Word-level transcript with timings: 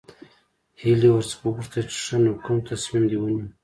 هيلې 0.81 1.09
ورڅخه 1.13 1.41
وپوښتل 1.47 1.83
چې 1.91 1.97
ښه 2.05 2.17
نو 2.23 2.31
کوم 2.43 2.57
تصميم 2.69 3.03
دې 3.11 3.17
ونيو. 3.19 3.47